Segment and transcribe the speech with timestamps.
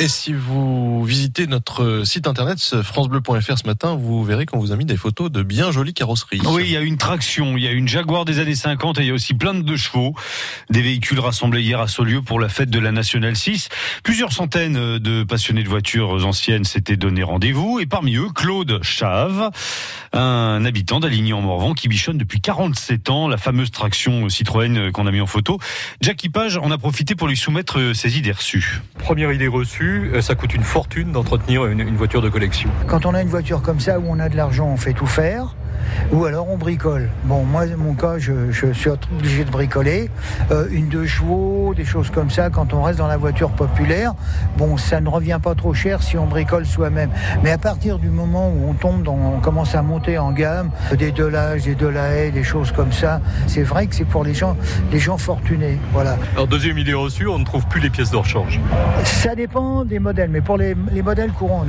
[0.00, 4.76] Et si vous visitez notre site internet francebleu.fr ce matin, vous verrez qu'on vous a
[4.76, 6.40] mis des photos de bien jolies carrosseries.
[6.46, 9.02] Oui, il y a une traction, il y a une Jaguar des années 50 et
[9.02, 10.14] il y a aussi plein de chevaux.
[10.70, 13.70] Des véhicules rassemblés hier à Saulieu pour la fête de la Nationale 6.
[14.04, 19.50] Plusieurs centaines de passionnés de voitures anciennes s'étaient donné rendez-vous et parmi eux, Claude Chave,
[20.12, 25.20] un habitant d'Aligny-en-Morvan qui bichonne depuis 47 ans la fameuse traction Citroën qu'on a mis
[25.20, 25.58] en photo.
[26.00, 28.80] Jackie Page en a profité pour lui soumettre ses idées reçues.
[29.00, 32.70] Première idée reçue, euh, ça coûte une fortune d'entretenir une, une voiture de collection.
[32.86, 35.06] Quand on a une voiture comme ça où on a de l'argent, on fait tout
[35.06, 35.54] faire
[36.12, 37.08] ou alors on bricole.
[37.24, 40.10] Bon, moi, mon cas, je, je suis obligé de bricoler.
[40.50, 44.14] Euh, une deux chevaux, des choses comme ça, quand on reste dans la voiture populaire,
[44.56, 47.10] bon, ça ne revient pas trop cher si on bricole soi-même.
[47.42, 50.70] Mais à partir du moment où on tombe, dans, on commence à monter en gamme,
[50.96, 54.56] des Delage, des Delahaye, des choses comme ça, c'est vrai que c'est pour les gens,
[54.92, 55.78] les gens fortunés.
[55.92, 56.16] Voilà.
[56.34, 58.60] Alors, deuxième idée reçue, on ne trouve plus les pièces de rechange.
[59.04, 61.64] Ça dépend des modèles, mais pour les, les modèles courants,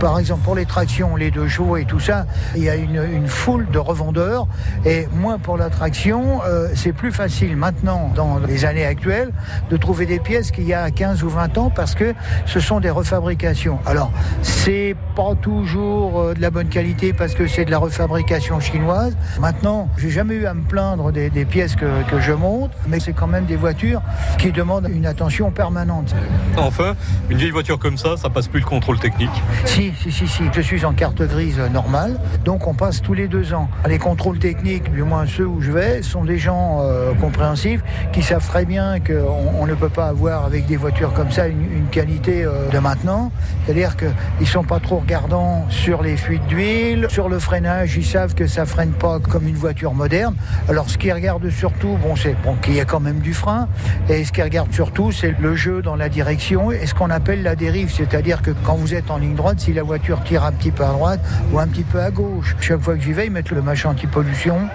[0.00, 2.26] par exemple pour les tractions, les deux chevaux et tout ça,
[2.56, 4.46] il y a une, une foule de revendeurs
[4.86, 6.40] et moins pour l'attraction.
[6.46, 9.32] Euh, c'est plus facile maintenant, dans les années actuelles,
[9.68, 12.14] de trouver des pièces qu'il y a 15 ou 20 ans parce que
[12.46, 13.80] ce sont des refabrications.
[13.84, 18.60] Alors, c'est pas toujours euh, de la bonne qualité parce que c'est de la refabrication
[18.60, 19.14] chinoise.
[19.38, 22.98] Maintenant, j'ai jamais eu à me plaindre des, des pièces que, que, je monte, mais
[22.98, 24.00] c'est quand même des voitures
[24.38, 26.14] qui demandent une attention permanente.
[26.56, 26.94] Enfin,
[27.28, 30.44] une vieille voiture comme ça, ça passe plus le contrôle technique Si, si, si, si.
[30.50, 33.68] Je suis en carte grise normale, donc on passe tous les deux ans.
[33.88, 37.82] Les contrôles techniques, du moins ceux où je vais, sont des gens euh, compréhensifs
[38.12, 41.48] qui savent très bien qu'on on ne peut pas avoir avec des voitures comme ça
[41.48, 43.30] une, qualité euh, de maintenant.
[43.64, 44.10] C'est-à-dire qu'ils
[44.40, 48.46] ne sont pas trop regardants sur les fuites d'huile, sur le freinage, ils savent que
[48.46, 50.34] ça freine pas comme une voiture moderne.
[50.68, 53.68] Alors ce qu'ils regardent surtout, bon, c'est qu'il y a quand même du frein,
[54.08, 57.42] et ce qu'ils regardent surtout, c'est le jeu dans la direction et ce qu'on appelle
[57.42, 60.52] la dérive, c'est-à-dire que quand vous êtes en ligne droite, si la voiture tire un
[60.52, 61.20] petit peu à droite
[61.52, 64.68] ou un petit peu à gauche, chaque fois que j'y vais, mettent le machin anti-pollution.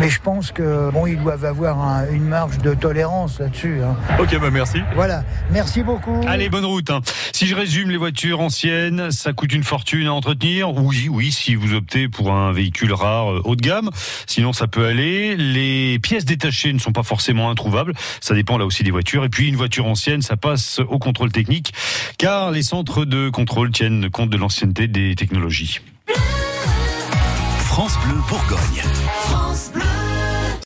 [0.00, 3.80] Mais je pense que bon, ils doivent avoir un, une marge de tolérance là-dessus.
[3.82, 3.96] Hein.
[4.18, 4.78] Ok, bah merci.
[4.94, 6.20] Voilà, merci beaucoup.
[6.26, 6.90] Allez, bonne route.
[6.90, 7.00] Hein.
[7.32, 10.74] Si je résume, les voitures anciennes, ça coûte une fortune à entretenir.
[10.74, 13.90] Oui, oui, si vous optez pour un véhicule rare euh, haut de gamme.
[14.26, 15.36] Sinon, ça peut aller.
[15.36, 17.94] Les pièces détachées ne sont pas forcément introuvables.
[18.20, 19.24] Ça dépend là aussi des voitures.
[19.24, 21.72] Et puis, une voiture ancienne, ça passe au contrôle technique,
[22.18, 25.80] car les centres de contrôle tiennent compte de l'ancienneté des technologies.
[27.74, 28.84] France Bleu Bourgogne.
[29.26, 30.03] France Bleu.